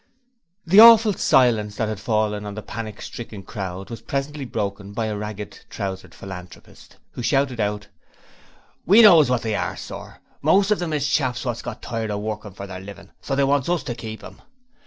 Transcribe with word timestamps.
The 0.65 0.79
awful 0.79 1.13
silence 1.13 1.75
that 1.75 1.87
had 1.87 1.99
fallen 1.99 2.43
on 2.43 2.55
the 2.55 2.63
panic 2.63 3.03
stricken 3.03 3.43
crowd, 3.43 3.91
was 3.91 4.01
presently 4.01 4.45
broken 4.45 4.93
by 4.93 5.05
a 5.05 5.15
ragged 5.15 5.59
trousered 5.69 6.15
Philanthropist, 6.15 6.97
who 7.11 7.21
shouted 7.21 7.59
out: 7.59 7.87
'We 8.87 9.03
knows 9.03 9.29
wot 9.29 9.43
they 9.43 9.53
are, 9.53 9.77
sir. 9.77 10.17
Most 10.41 10.71
of 10.71 10.81
'em 10.81 10.91
is 10.93 11.07
chaps 11.07 11.45
wot's 11.45 11.61
got 11.61 11.83
tired 11.83 12.09
of 12.09 12.21
workin' 12.21 12.53
for 12.53 12.65
their 12.65 12.79
livin', 12.79 13.11
so 13.21 13.35
they 13.35 13.43
wants 13.43 13.69
us 13.69 13.83
to 13.83 13.93
keep 13.93 14.23
'em.' 14.23 14.41